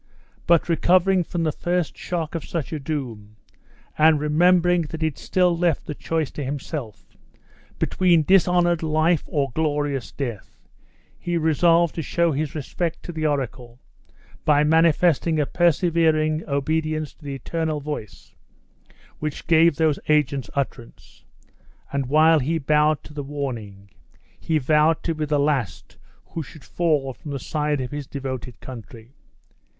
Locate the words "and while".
21.93-22.39